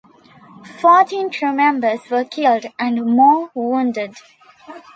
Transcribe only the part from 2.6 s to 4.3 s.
and more wounded.